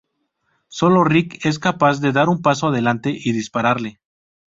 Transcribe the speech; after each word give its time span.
Solo 0.67 1.03
Rick 1.03 1.45
es 1.45 1.59
capaz 1.59 1.99
de 2.01 2.11
dar 2.11 2.27
un 2.27 2.41
paso 2.41 2.65
adelante 2.69 3.11
y 3.15 3.33
dispararle. 3.33 3.99